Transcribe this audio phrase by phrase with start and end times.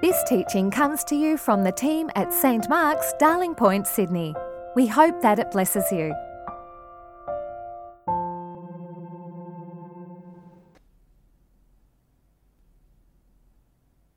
[0.00, 4.32] This teaching comes to you from the team at St Mark's, Darling Point, Sydney.
[4.76, 6.14] We hope that it blesses you.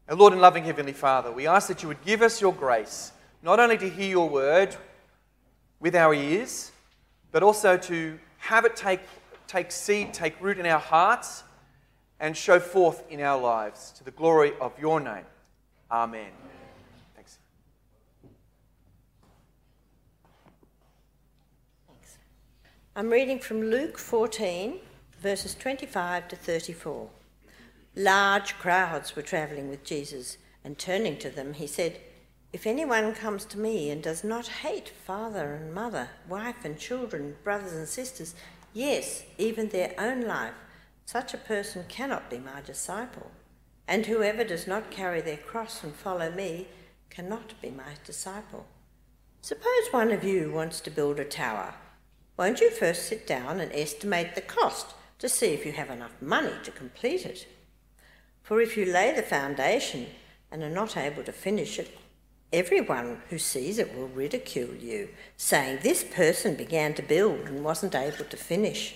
[0.07, 3.11] Our Lord and loving Heavenly Father, we ask that you would give us your grace,
[3.41, 4.75] not only to hear your word
[5.79, 6.71] with our ears,
[7.32, 9.02] but also to have it take,
[9.48, 11.43] take seed, take root in our hearts,
[12.20, 15.26] and show forth in our lives to the glory of your name.
[15.91, 16.31] Amen.
[17.16, 17.38] Thanks.
[22.95, 24.80] I'm reading from Luke 14,
[25.20, 27.09] verses 25 to 34.
[27.98, 31.99] Large crowds were travelling with Jesus, and turning to them, he said,
[32.54, 37.35] If anyone comes to me and does not hate father and mother, wife and children,
[37.44, 38.34] brothers and sisters,
[38.73, 40.54] yes, even their own life,
[41.05, 43.30] such a person cannot be my disciple.
[43.91, 46.68] And whoever does not carry their cross and follow me
[47.10, 48.65] cannot be my disciple.
[49.41, 51.74] Suppose one of you wants to build a tower.
[52.38, 56.13] Won't you first sit down and estimate the cost to see if you have enough
[56.21, 57.46] money to complete it?
[58.41, 60.08] For if you lay the foundation
[60.49, 61.98] and are not able to finish it,
[62.54, 67.96] everyone who sees it will ridicule you, saying, This person began to build and wasn't
[67.96, 68.96] able to finish.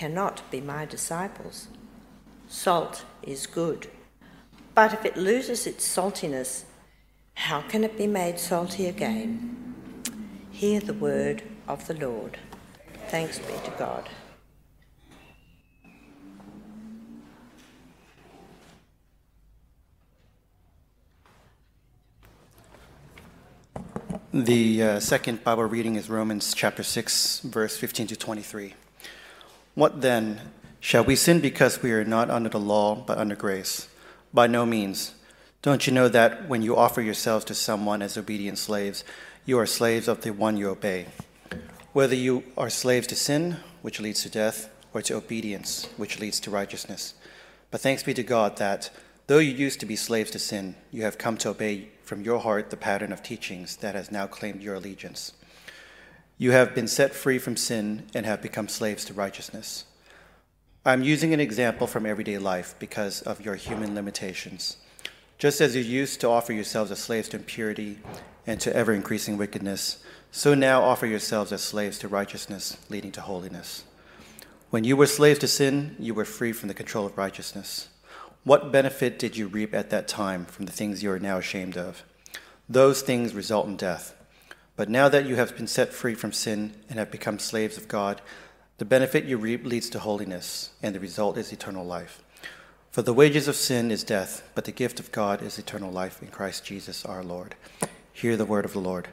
[0.00, 1.68] cannot be my disciples.
[2.48, 3.86] Salt is good,
[4.74, 6.64] but if it loses its saltiness,
[7.34, 9.74] how can it be made salty again?
[10.50, 12.38] Hear the word of the Lord.
[13.08, 14.08] Thanks be to God.
[24.32, 28.72] The uh, second Bible reading is Romans chapter 6, verse 15 to 23.
[29.74, 30.40] What then?
[30.80, 33.88] Shall we sin because we are not under the law, but under grace?
[34.32, 35.14] By no means.
[35.62, 39.04] Don't you know that when you offer yourselves to someone as obedient slaves,
[39.44, 41.06] you are slaves of the one you obey?
[41.92, 46.40] Whether you are slaves to sin, which leads to death, or to obedience, which leads
[46.40, 47.14] to righteousness.
[47.70, 48.90] But thanks be to God that,
[49.26, 52.40] though you used to be slaves to sin, you have come to obey from your
[52.40, 55.32] heart the pattern of teachings that has now claimed your allegiance.
[56.40, 59.84] You have been set free from sin and have become slaves to righteousness.
[60.86, 64.78] I'm using an example from everyday life because of your human limitations.
[65.36, 67.98] Just as you used to offer yourselves as slaves to impurity
[68.46, 73.20] and to ever increasing wickedness, so now offer yourselves as slaves to righteousness, leading to
[73.20, 73.84] holiness.
[74.70, 77.90] When you were slaves to sin, you were free from the control of righteousness.
[78.44, 81.76] What benefit did you reap at that time from the things you are now ashamed
[81.76, 82.02] of?
[82.66, 84.14] Those things result in death.
[84.80, 87.86] But now that you have been set free from sin and have become slaves of
[87.86, 88.22] God,
[88.78, 92.22] the benefit you reap leads to holiness, and the result is eternal life.
[92.90, 96.22] For the wages of sin is death, but the gift of God is eternal life
[96.22, 97.56] in Christ Jesus our Lord.
[98.14, 99.08] Hear the word of the Lord.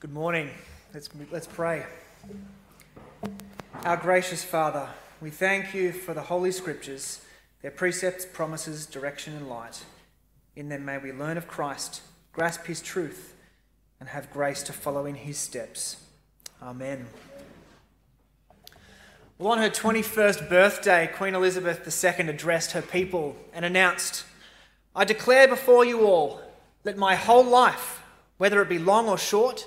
[0.00, 0.50] Good morning.
[0.92, 1.86] Let's, let's pray.
[3.82, 4.90] Our gracious Father,
[5.22, 7.22] we thank you for the Holy Scriptures,
[7.62, 9.84] their precepts, promises, direction, and light.
[10.56, 13.34] In them may we learn of Christ, grasp his truth,
[13.98, 15.96] and have grace to follow in his steps.
[16.62, 17.06] Amen.
[19.38, 24.24] Well, on her 21st birthday, Queen Elizabeth II addressed her people and announced,
[24.94, 26.42] I declare before you all
[26.82, 28.02] that my whole life,
[28.38, 29.66] whether it be long or short,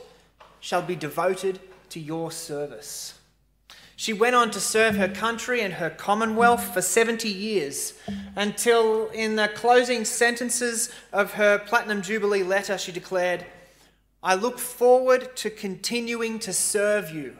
[0.59, 1.59] shall be devoted
[1.89, 3.19] to your service.
[4.03, 7.93] She went on to serve her country and her commonwealth for 70 years
[8.35, 13.45] until, in the closing sentences of her Platinum Jubilee letter, she declared,
[14.21, 17.37] I look forward to continuing to serve you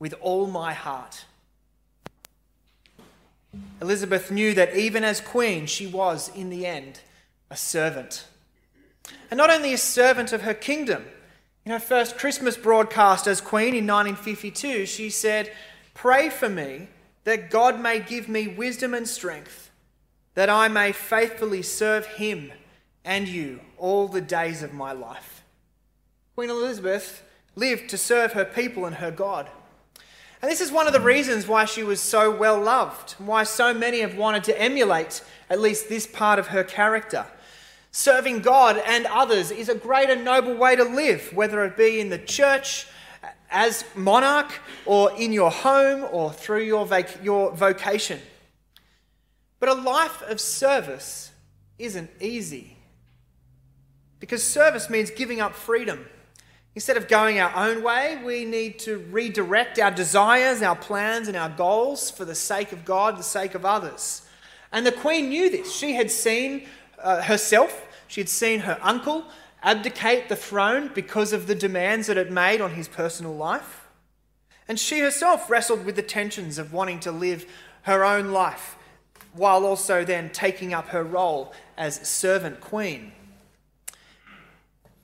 [0.00, 1.26] with all my heart.
[3.80, 7.02] Elizabeth knew that even as queen, she was, in the end,
[7.50, 8.26] a servant.
[9.30, 11.04] And not only a servant of her kingdom,
[11.64, 15.52] in her first Christmas broadcast as Queen in 1952, she said,
[15.94, 16.88] Pray for me
[17.24, 19.70] that God may give me wisdom and strength,
[20.34, 22.52] that I may faithfully serve Him
[23.04, 25.42] and you all the days of my life.
[26.34, 27.22] Queen Elizabeth
[27.56, 29.48] lived to serve her people and her God.
[30.42, 33.74] And this is one of the reasons why she was so well loved, why so
[33.74, 37.26] many have wanted to emulate at least this part of her character.
[37.92, 42.00] Serving God and others is a great and noble way to live, whether it be
[42.00, 42.86] in the church,
[43.50, 44.52] as monarch,
[44.86, 48.20] or in your home, or through your, vac- your vocation.
[49.58, 51.32] But a life of service
[51.78, 52.76] isn't easy.
[54.20, 56.06] Because service means giving up freedom.
[56.74, 61.36] Instead of going our own way, we need to redirect our desires, our plans, and
[61.36, 64.22] our goals for the sake of God, the sake of others.
[64.70, 65.74] And the Queen knew this.
[65.74, 66.66] She had seen
[67.02, 69.24] uh, herself, she had seen her uncle
[69.62, 73.88] abdicate the throne because of the demands that it made on his personal life.
[74.68, 77.46] And she herself wrestled with the tensions of wanting to live
[77.82, 78.76] her own life
[79.32, 83.12] while also then taking up her role as servant queen.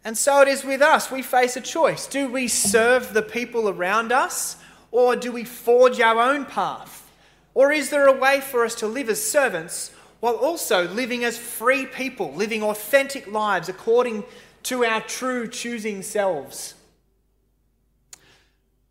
[0.05, 1.11] And so it is with us.
[1.11, 2.07] We face a choice.
[2.07, 4.57] Do we serve the people around us,
[4.93, 7.11] or do we forge our own path?
[7.55, 11.37] Or is there a way for us to live as servants while also living as
[11.37, 14.25] free people, living authentic lives according
[14.67, 16.75] to our true choosing selves?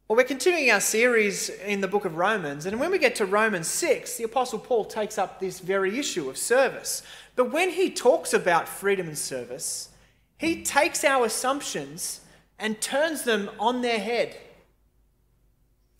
[0.08, 3.26] Well, we're continuing our series in the book of Romans, and when we get to
[3.26, 7.02] Romans 6, the Apostle Paul takes up this very issue of service.
[7.36, 9.90] But when he talks about freedom and service,
[10.38, 12.22] he takes our assumptions
[12.58, 14.38] and turns them on their head.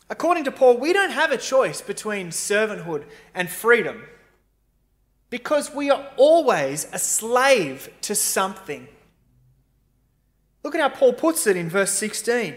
[0.10, 4.04] According to Paul, we don't have a choice between servanthood and freedom
[5.30, 8.88] because we are always a slave to something.
[10.66, 12.56] Look at how Paul puts it in verse 16.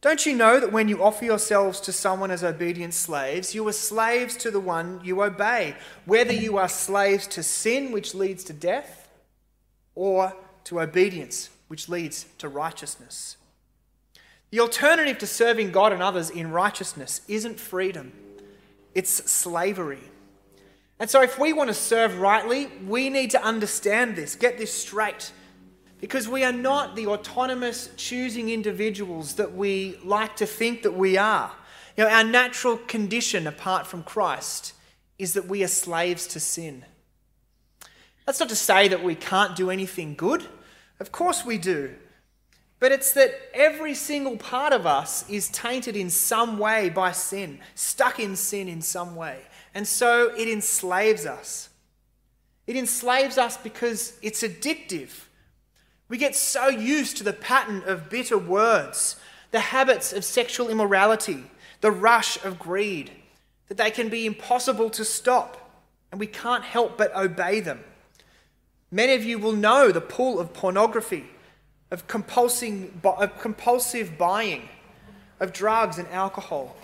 [0.00, 3.72] Don't you know that when you offer yourselves to someone as obedient slaves, you are
[3.72, 8.54] slaves to the one you obey, whether you are slaves to sin, which leads to
[8.54, 9.10] death,
[9.94, 10.34] or
[10.64, 13.36] to obedience, which leads to righteousness.
[14.48, 18.12] The alternative to serving God and others in righteousness isn't freedom,
[18.94, 20.04] it's slavery.
[20.98, 24.72] And so, if we want to serve rightly, we need to understand this, get this
[24.72, 25.32] straight,
[26.00, 31.16] because we are not the autonomous, choosing individuals that we like to think that we
[31.16, 31.52] are.
[31.96, 34.72] You know, our natural condition apart from Christ
[35.18, 36.84] is that we are slaves to sin.
[38.24, 40.46] That's not to say that we can't do anything good.
[40.98, 41.94] Of course we do.
[42.78, 47.60] But it's that every single part of us is tainted in some way by sin,
[47.74, 49.40] stuck in sin in some way.
[49.74, 51.68] And so it enslaves us.
[52.66, 55.10] It enslaves us because it's addictive.
[56.10, 59.14] We get so used to the pattern of bitter words,
[59.52, 61.44] the habits of sexual immorality,
[61.80, 63.12] the rush of greed,
[63.68, 65.70] that they can be impossible to stop,
[66.10, 67.84] and we can't help but obey them.
[68.90, 71.26] Many of you will know the pull of pornography,
[71.92, 74.68] of, compulsing, of compulsive buying,
[75.38, 76.76] of drugs and alcohol.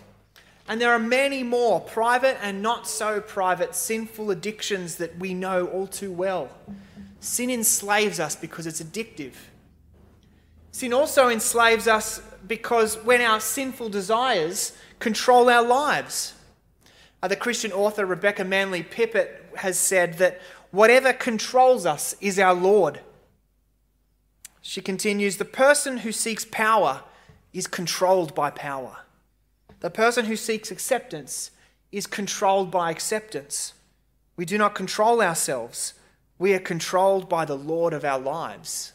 [0.68, 5.66] And there are many more private and not so private sinful addictions that we know
[5.66, 6.48] all too well.
[7.20, 9.34] Sin enslaves us because it's addictive.
[10.72, 16.34] Sin also enslaves us because when our sinful desires control our lives.
[17.22, 20.40] Uh, the Christian author Rebecca Manley Pippert has said that
[20.70, 23.00] Whatever controls us is our Lord.
[24.60, 27.02] She continues The person who seeks power
[27.52, 28.98] is controlled by power.
[29.80, 31.50] The person who seeks acceptance
[31.92, 33.74] is controlled by acceptance.
[34.36, 35.94] We do not control ourselves,
[36.38, 38.92] we are controlled by the Lord of our lives.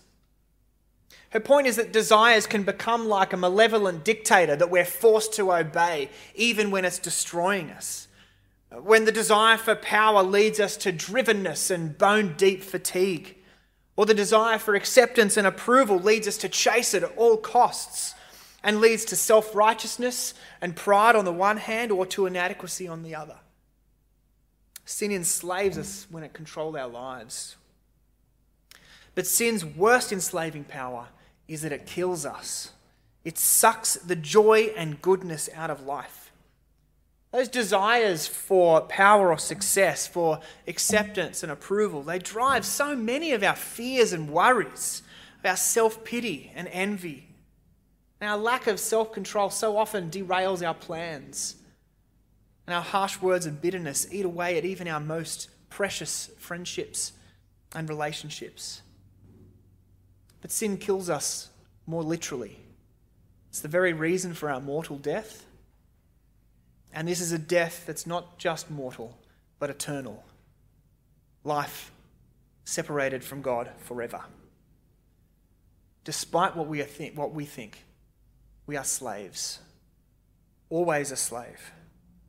[1.31, 5.53] Her point is that desires can become like a malevolent dictator that we're forced to
[5.53, 8.07] obey, even when it's destroying us.
[8.69, 13.37] When the desire for power leads us to drivenness and bone deep fatigue,
[13.95, 18.13] or the desire for acceptance and approval leads us to chase it at all costs
[18.63, 23.03] and leads to self righteousness and pride on the one hand or to inadequacy on
[23.03, 23.37] the other.
[24.85, 27.55] Sin enslaves us when it controls our lives.
[29.15, 31.07] But sin's worst enslaving power
[31.47, 32.71] is that it kills us.
[33.23, 36.31] It sucks the joy and goodness out of life.
[37.31, 43.41] Those desires for power or success, for acceptance and approval, they drive so many of
[43.43, 45.01] our fears and worries,
[45.45, 47.27] our self pity and envy.
[48.19, 51.55] And our lack of self control so often derails our plans.
[52.67, 57.13] And our harsh words and bitterness eat away at even our most precious friendships
[57.73, 58.81] and relationships.
[60.41, 61.49] But sin kills us
[61.85, 62.57] more literally.
[63.49, 65.45] It's the very reason for our mortal death.
[66.93, 69.17] And this is a death that's not just mortal,
[69.59, 70.23] but eternal.
[71.43, 71.91] Life
[72.65, 74.21] separated from God forever.
[76.03, 77.83] Despite what we, think, what we think,
[78.65, 79.59] we are slaves.
[80.69, 81.71] always a slave.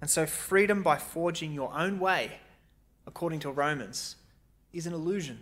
[0.02, 2.40] And so, freedom by forging your own way,
[3.06, 4.16] according to Romans,
[4.72, 5.38] is an illusion.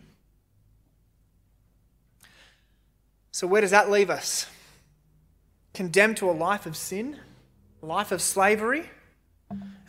[3.32, 4.46] So, where does that leave us?
[5.72, 7.16] Condemned to a life of sin,
[7.82, 8.90] a life of slavery?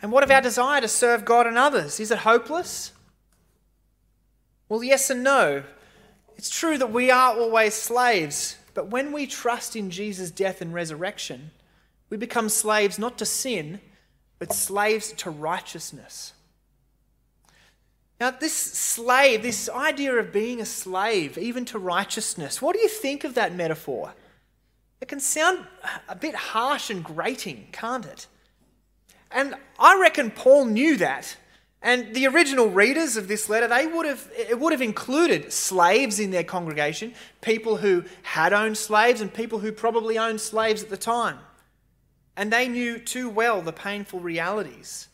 [0.00, 2.00] And what of our desire to serve God and others?
[2.00, 2.92] Is it hopeless?
[4.70, 5.64] Well, yes and no.
[6.38, 10.72] It's true that we are always slaves, but when we trust in Jesus' death and
[10.72, 11.50] resurrection,
[12.08, 13.78] we become slaves not to sin,
[14.42, 16.32] but slaves to righteousness.
[18.18, 22.88] Now, this slave, this idea of being a slave, even to righteousness, what do you
[22.88, 24.14] think of that metaphor?
[25.00, 25.64] It can sound
[26.08, 28.26] a bit harsh and grating, can't it?
[29.30, 31.36] And I reckon Paul knew that.
[31.80, 36.18] And the original readers of this letter, they would have, it would have included slaves
[36.18, 40.90] in their congregation, people who had owned slaves and people who probably owned slaves at
[40.90, 41.38] the time.
[42.36, 45.08] And they knew too well the painful realities.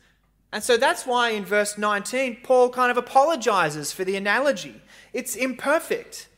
[0.52, 4.80] And so that's why in verse 19, Paul kind of apologizes for the analogy.
[5.12, 6.28] It's imperfect.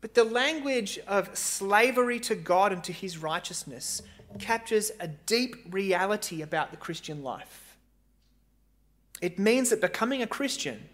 [0.00, 4.02] But the language of slavery to God and to his righteousness
[4.38, 7.76] captures a deep reality about the Christian life.
[9.20, 10.88] It means that becoming a Christian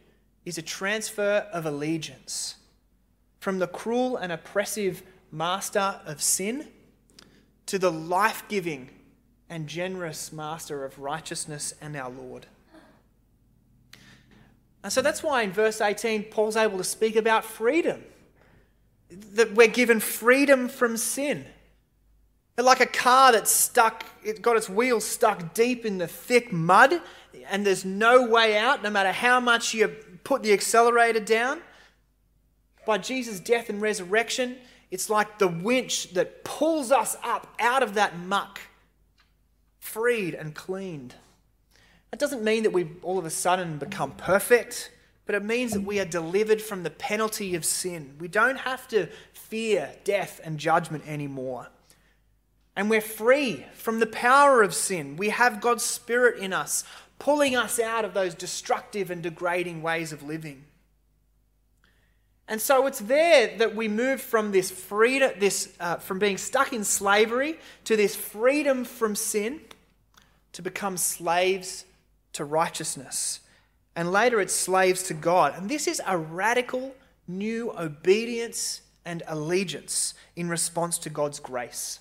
[0.44, 2.56] is a transfer of allegiance
[3.40, 6.68] from the cruel and oppressive master of sin
[7.66, 8.90] to the life giving
[9.48, 12.46] and generous master of righteousness and our Lord.
[14.82, 18.02] And so that's why in verse 18, Paul's able to speak about freedom.
[19.34, 21.46] That we're given freedom from sin
[22.62, 27.00] like a car that's stuck, it got its wheels stuck deep in the thick mud,
[27.48, 29.88] and there's no way out, no matter how much you
[30.24, 31.60] put the accelerator down.
[32.86, 34.56] By Jesus' death and resurrection,
[34.92, 38.60] it's like the winch that pulls us up out of that muck,
[39.80, 41.14] freed and cleaned.
[42.10, 44.90] That doesn't mean that we all of a sudden become perfect,
[45.24, 48.16] but it means that we are delivered from the penalty of sin.
[48.20, 51.68] We don't have to fear death and judgment anymore.
[52.76, 55.16] And we're free from the power of sin.
[55.16, 56.84] We have God's Spirit in us,
[57.18, 60.64] pulling us out of those destructive and degrading ways of living.
[62.52, 66.74] And so it's there that we move from this freedom, this uh, from being stuck
[66.74, 69.62] in slavery to this freedom from sin,
[70.52, 71.86] to become slaves
[72.34, 73.40] to righteousness,
[73.96, 75.54] and later it's slaves to God.
[75.56, 76.94] And this is a radical
[77.26, 82.00] new obedience and allegiance in response to God's grace.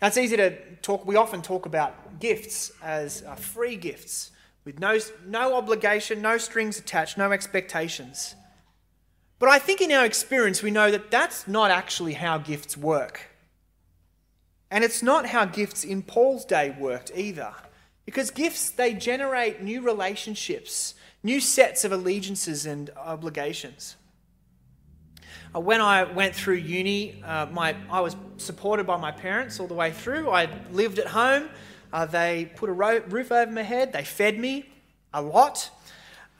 [0.00, 4.30] Now, it's easy to talk, we often talk about gifts as uh, free gifts
[4.64, 8.36] with no, no obligation, no strings attached, no expectations.
[9.44, 13.28] But I think in our experience, we know that that's not actually how gifts work.
[14.70, 17.52] And it's not how gifts in Paul's day worked either.
[18.06, 23.96] Because gifts, they generate new relationships, new sets of allegiances and obligations.
[25.54, 29.66] Uh, when I went through uni, uh, my, I was supported by my parents all
[29.66, 30.30] the way through.
[30.30, 31.50] I lived at home.
[31.92, 33.92] Uh, they put a ro- roof over my head.
[33.92, 34.70] They fed me
[35.12, 35.68] a lot.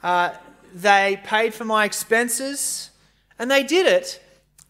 [0.01, 0.31] Uh,
[0.73, 2.89] they paid for my expenses.
[3.37, 4.21] And they did it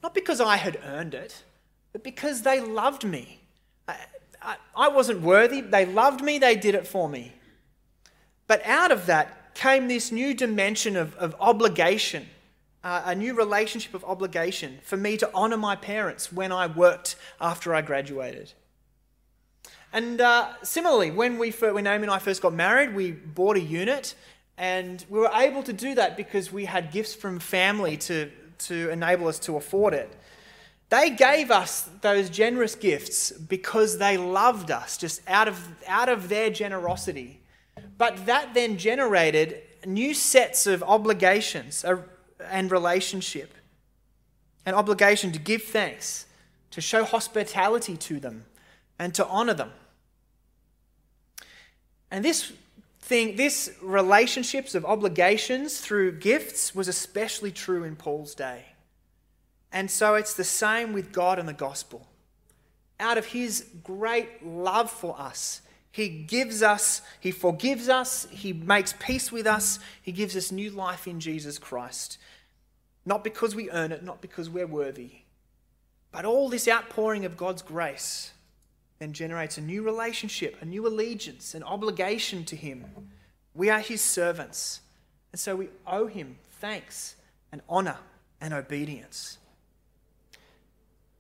[0.02, 1.44] not because I had earned it,
[1.92, 3.42] but because they loved me.
[3.88, 3.98] I,
[4.42, 5.62] I, I wasn't worthy.
[5.62, 6.38] They loved me.
[6.38, 7.34] They did it for me.
[8.48, 12.28] But out of that came this new dimension of, of obligation
[12.86, 17.16] uh, a new relationship of obligation for me to honour my parents when I worked
[17.42, 18.54] after I graduated.
[19.92, 23.62] And uh, similarly, when, we when Amy and I first got married, we bought a
[23.62, 24.14] unit,
[24.56, 28.90] and we were able to do that because we had gifts from family to, to
[28.90, 30.12] enable us to afford it.
[30.90, 36.30] They gave us those generous gifts because they loved us, just out of, out of
[36.30, 37.42] their generosity.
[37.98, 41.98] But that then generated new sets of obligations, uh,
[42.50, 43.54] and relationship,
[44.66, 46.26] an obligation to give thanks,
[46.72, 48.46] to show hospitality to them,
[49.00, 49.72] and to honor them.
[52.12, 52.54] And this
[53.06, 58.66] thing, this relationships of obligations through gifts was especially true in Paul's day.
[59.72, 62.08] And so it's the same with God and the gospel.
[63.00, 65.62] Out of his great love for us,
[65.96, 70.70] he gives us, He forgives us, He makes peace with us, He gives us new
[70.70, 72.18] life in Jesus Christ.
[73.06, 75.12] Not because we earn it, not because we're worthy,
[76.12, 78.34] but all this outpouring of God's grace
[79.00, 82.86] then generates a new relationship, a new allegiance, an obligation to Him.
[83.54, 84.82] We are His servants,
[85.32, 87.16] and so we owe Him thanks
[87.52, 87.98] and honor
[88.42, 89.38] and obedience.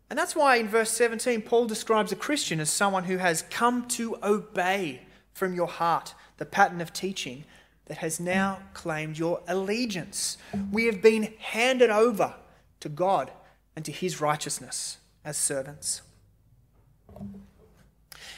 [0.09, 3.87] And that's why in verse 17, Paul describes a Christian as someone who has come
[3.89, 5.01] to obey
[5.33, 7.43] from your heart the pattern of teaching
[7.85, 10.37] that has now claimed your allegiance.
[10.71, 12.35] We have been handed over
[12.79, 13.31] to God
[13.75, 16.01] and to his righteousness as servants.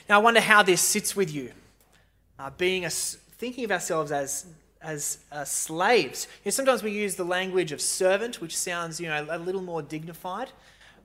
[0.10, 1.52] Now, I wonder how this sits with you,
[2.40, 4.46] uh, being a, thinking of ourselves as,
[4.82, 6.28] as uh, slaves.
[6.46, 9.62] You know, sometimes we use the language of servant, which sounds you know, a little
[9.62, 10.52] more dignified,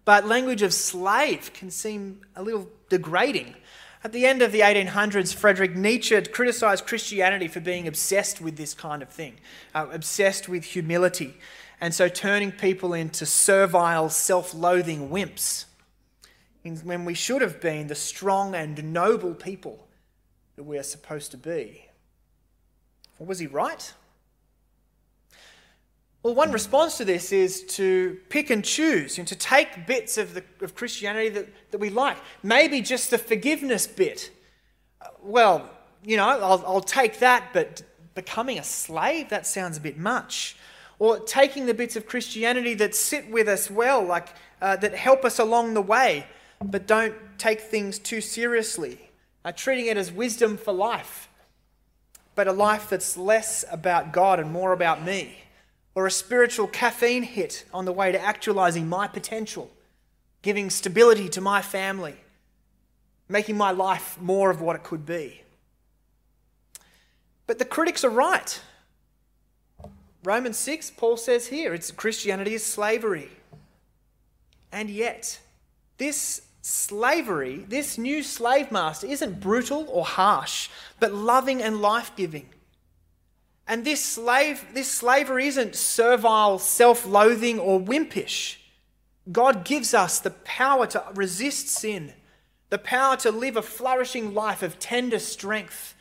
[0.05, 3.57] but language of slave can seem a little degrading.
[4.05, 8.73] At the end of the 1800s, Frederick Nietzsche criticized Christianity for being obsessed with this
[8.73, 9.35] kind of thing,
[9.75, 11.35] uh, obsessed with humility,
[11.81, 15.65] and so turning people into servile, self loathing wimps
[16.63, 19.89] when we should have been the strong and noble people
[20.57, 21.87] that we are supposed to be.
[23.19, 23.93] Or was he right?
[26.23, 30.35] Well, one response to this is to pick and choose and to take bits of,
[30.35, 32.17] the, of Christianity that, that we like.
[32.45, 34.31] Maybe just the forgiveness bit.
[35.21, 35.69] Well,
[36.05, 37.83] you know, I'll, I'll take that, but
[38.15, 40.57] becoming a slave, that sounds a bit much.
[41.01, 44.29] Or taking the bits of Christianity that sit with us well, like
[44.61, 46.27] uh, that help us along the way,
[46.65, 49.11] but don't take things too seriously,
[49.45, 51.29] uh, treating it as wisdom for life,
[52.35, 55.37] but a life that's less about God and more about me,
[55.95, 59.71] or a spiritual caffeine hit on the way to actualizing my potential,
[60.43, 62.17] giving stability to my family,
[63.29, 65.43] making my life more of what it could be.
[67.47, 68.61] But the critics are right.
[70.25, 73.29] Romans 6, Paul says here, it's Christianity is slavery.
[74.71, 75.41] And yet,
[75.99, 82.49] this slavery, this new slave master, isn't brutal or harsh, but loving and life giving.
[83.67, 88.59] And this, slave, this slavery isn't servile, self loathing, or wimpish.
[89.31, 92.13] God gives us the power to resist sin,
[92.71, 95.95] the power to live a flourishing life of tender strength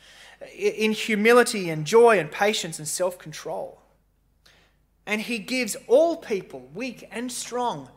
[0.56, 3.80] in humility and joy and patience and self control.
[5.06, 7.90] And He gives all people, weak and strong,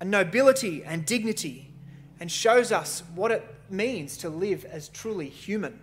[0.00, 1.71] a nobility and dignity
[2.22, 5.80] and shows us what it means to live as truly human.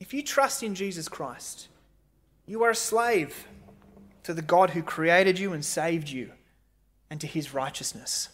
[0.00, 1.68] If you trust in Jesus Christ,
[2.46, 3.46] you are a slave
[4.24, 6.32] to the God who created you and saved you
[7.08, 8.30] and to his righteousness.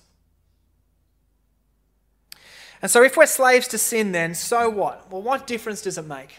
[2.81, 5.13] And so, if we're slaves to sin, then so what?
[5.13, 6.35] Well, what difference does it make?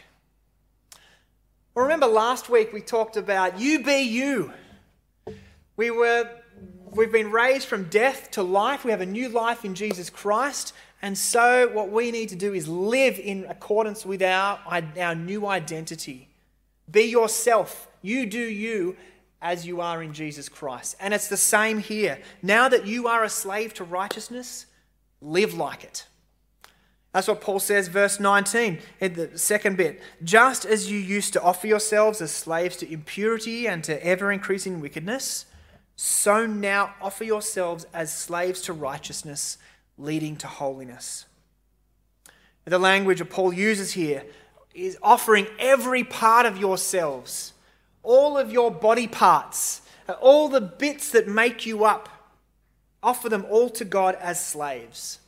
[1.76, 4.54] Well, remember last week we talked about you be you.
[5.76, 6.28] We were
[6.92, 8.84] we've been raised from death to life.
[8.84, 10.74] We have a new life in Jesus Christ.
[11.02, 14.60] And so, what we need to do is live in accordance with our,
[15.00, 16.30] our new identity.
[16.90, 17.88] Be yourself.
[18.02, 18.96] You do you
[19.42, 20.96] as you are in Jesus Christ.
[21.00, 22.20] And it's the same here.
[22.42, 24.66] Now that you are a slave to righteousness,
[25.22, 26.08] live like it.
[27.14, 30.02] That's what Paul says, verse 19, in the second bit.
[30.24, 34.82] Just as you used to offer yourselves as slaves to impurity and to ever increasing
[34.82, 35.46] wickedness,
[35.98, 39.58] so now offer yourselves as slaves to righteousness,
[39.98, 41.26] leading to holiness.
[42.66, 44.24] The language that Paul uses here
[44.76, 47.54] is offering every part of yourselves,
[48.04, 49.82] all of your body parts,
[50.22, 52.10] all the bits that make you up,
[53.02, 55.20] offer them all to God as slaves.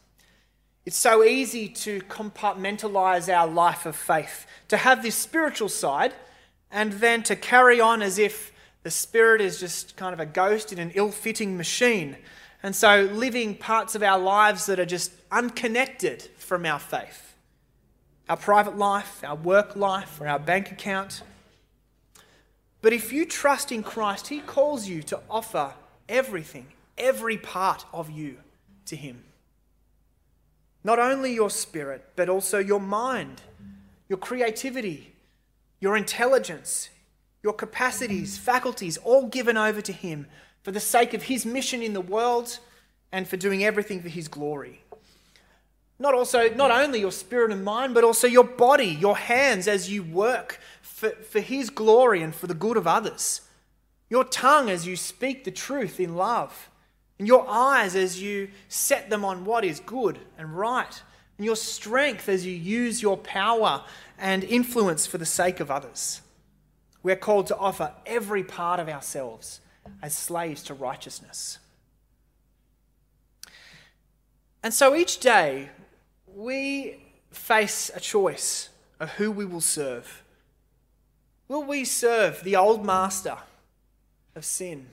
[0.86, 6.14] It's so easy to compartmentalize our life of faith, to have this spiritual side,
[6.70, 8.52] and then to carry on as if
[8.84, 12.18] the spirit is just kind of a ghost in an ill fitting machine.
[12.64, 17.26] And so, living parts of our lives that are just unconnected from our faith
[18.30, 21.24] our private life, our work life, or our bank account.
[22.82, 25.74] But if you trust in Christ, He calls you to offer
[26.08, 28.38] everything, every part of you
[28.86, 29.24] to Him.
[30.84, 33.42] Not only your spirit, but also your mind,
[34.08, 35.14] your creativity,
[35.80, 36.90] your intelligence,
[37.44, 40.28] your capacities, faculties, all given over to Him
[40.62, 42.60] for the sake of His mission in the world
[43.12, 44.84] and for doing everything for His glory.
[45.98, 49.92] Not, also, not only your spirit and mind, but also your body, your hands as
[49.92, 53.42] you work for, for His glory and for the good of others.
[54.10, 56.70] Your tongue as you speak the truth in love.
[57.20, 61.02] And your eyes as you set them on what is good and right.
[61.38, 63.84] And your strength as you use your power
[64.18, 66.22] and influence for the sake of others.
[67.02, 69.62] We're called to offer every part of ourselves
[70.02, 71.60] as slaves to righteousness.
[74.62, 75.70] And so each day,
[76.28, 76.98] we
[77.32, 80.24] face a choice of who we will serve.
[81.48, 83.38] Will we serve the old master
[84.36, 84.88] of sin?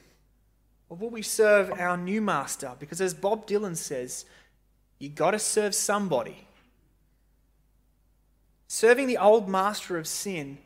[0.88, 2.72] Or will we serve our new master?
[2.78, 4.24] Because as Bob Dylan says,
[4.98, 6.46] you got to serve somebody.
[8.68, 10.58] Serving the old master of sin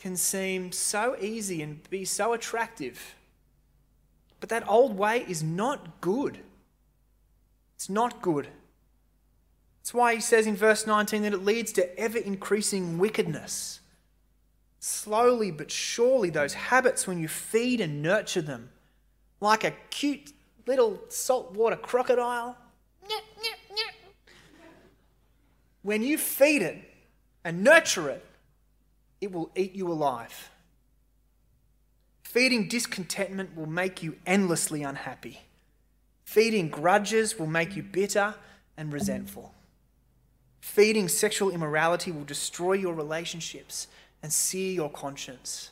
[0.00, 3.14] can seem so easy and be so attractive.
[4.40, 6.38] But that old way is not good.
[7.76, 8.48] It's not good.
[9.78, 13.80] That's why he says in verse 19 that it leads to ever increasing wickedness.
[14.78, 18.70] Slowly but surely, those habits, when you feed and nurture them,
[19.40, 20.32] like a cute
[20.66, 22.56] little saltwater crocodile,
[25.82, 26.82] when you feed it
[27.44, 28.24] and nurture it,
[29.20, 30.50] it will eat you alive.
[32.22, 35.40] Feeding discontentment will make you endlessly unhappy.
[36.24, 38.34] Feeding grudges will make you bitter
[38.76, 39.52] and resentful.
[40.60, 43.88] Feeding sexual immorality will destroy your relationships
[44.22, 45.70] and sear your conscience.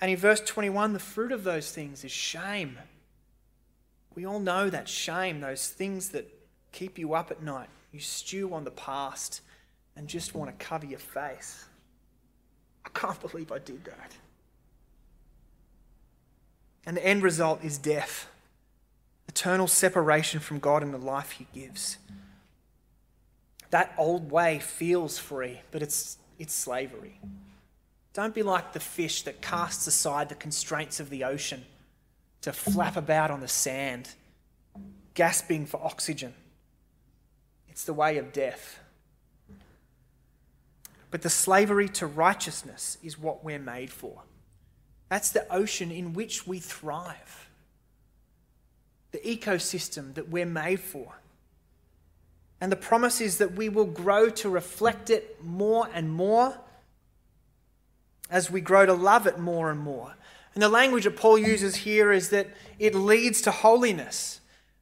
[0.00, 2.78] And in verse 21, the fruit of those things is shame.
[4.14, 6.28] We all know that shame, those things that
[6.72, 7.68] keep you up at night.
[7.92, 9.40] You stew on the past
[9.96, 11.64] and just want to cover your face.
[12.84, 14.12] I can't believe I did that.
[16.86, 18.28] And the end result is death
[19.26, 21.98] eternal separation from God and the life He gives.
[23.70, 27.18] That old way feels free, but it's, it's slavery.
[28.12, 31.64] Don't be like the fish that casts aside the constraints of the ocean
[32.42, 34.10] to flap about on the sand,
[35.14, 36.32] gasping for oxygen.
[37.68, 38.78] It's the way of death.
[41.14, 44.22] But the slavery to righteousness is what we're made for.
[45.08, 47.48] That's the ocean in which we thrive,
[49.12, 51.20] the ecosystem that we're made for.
[52.60, 56.58] And the promise is that we will grow to reflect it more and more
[58.28, 60.16] as we grow to love it more and more.
[60.54, 62.48] And the language that Paul uses here is that
[62.80, 64.40] it leads to holiness.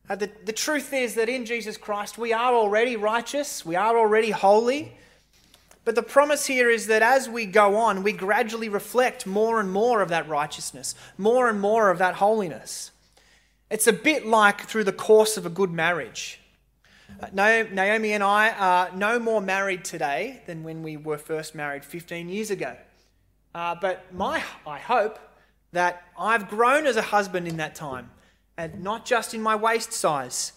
[0.08, 3.98] Uh, the, the truth is that in Jesus Christ, we are already righteous, we are
[3.98, 4.96] already holy.
[5.84, 9.70] But the promise here is that as we go on, we gradually reflect more and
[9.70, 12.92] more of that righteousness, more and more of that holiness.
[13.68, 16.40] It's a bit like through the course of a good marriage.
[17.20, 21.84] Uh, Naomi and I are no more married today than when we were first married
[21.84, 22.76] 15 years ago.
[23.54, 25.18] Uh, but my, I hope
[25.72, 28.10] that I've grown as a husband in that time,
[28.56, 30.52] and not just in my waist size.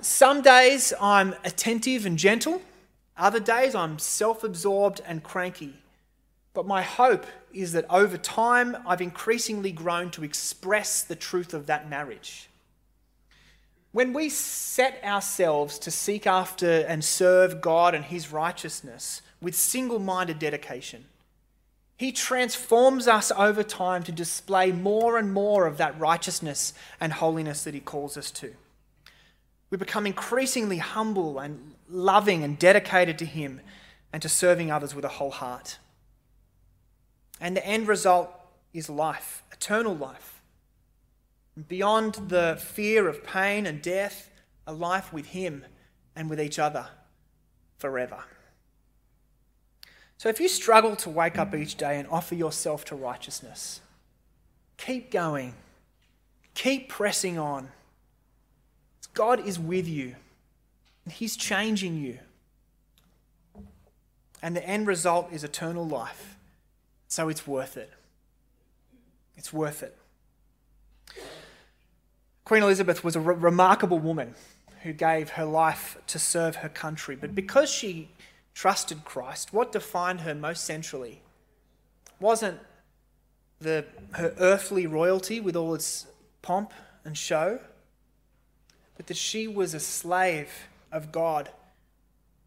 [0.00, 2.62] Some days I'm attentive and gentle,
[3.20, 5.74] other days I'm self absorbed and cranky.
[6.52, 11.66] But my hope is that over time I've increasingly grown to express the truth of
[11.66, 12.48] that marriage.
[13.92, 19.98] When we set ourselves to seek after and serve God and His righteousness with single
[19.98, 21.06] minded dedication,
[21.96, 27.64] He transforms us over time to display more and more of that righteousness and holiness
[27.64, 28.54] that He calls us to.
[29.70, 33.60] We become increasingly humble and loving and dedicated to Him
[34.12, 35.78] and to serving others with a whole heart.
[37.40, 38.30] And the end result
[38.72, 40.40] is life, eternal life
[41.68, 44.30] beyond the fear of pain and death,
[44.66, 45.64] a life with Him
[46.14, 46.86] and with each other
[47.78, 48.24] forever.
[50.16, 53.80] So if you struggle to wake up each day and offer yourself to righteousness,
[54.76, 55.54] keep going,
[56.54, 57.70] keep pressing on.
[59.14, 60.16] God is with you,
[61.10, 62.18] He's changing you.
[64.42, 66.36] And the end result is eternal life.
[67.08, 67.90] So it's worth it.
[69.36, 69.96] It's worth it.
[72.44, 74.34] Queen Elizabeth was a re- remarkable woman
[74.82, 77.16] who gave her life to serve her country.
[77.16, 78.08] But because she
[78.54, 81.22] trusted Christ, what defined her most centrally
[82.18, 82.58] wasn't
[83.60, 86.06] the, her earthly royalty with all its
[86.42, 86.72] pomp
[87.04, 87.60] and show,
[89.00, 91.48] but that she was a slave of God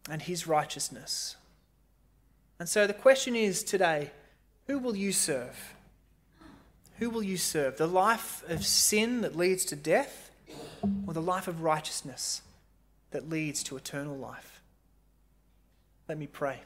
[0.08, 1.34] and his righteousness.
[2.60, 4.12] And so the question is today
[4.68, 5.74] who will you serve?
[7.00, 7.76] Who will you serve?
[7.76, 10.30] The life of sin that leads to death,
[11.08, 12.42] or the life of righteousness
[13.10, 14.62] that leads to eternal life?
[16.08, 16.60] Let me pray.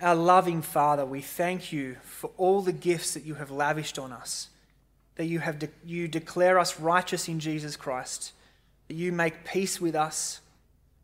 [0.00, 4.10] Our loving Father, we thank you for all the gifts that you have lavished on
[4.10, 4.48] us,
[5.16, 8.32] that you, have de- you declare us righteous in Jesus Christ,
[8.88, 10.40] that you make peace with us,